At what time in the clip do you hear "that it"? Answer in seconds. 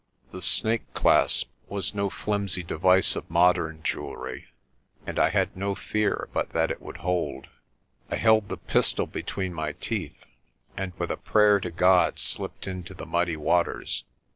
6.53-6.81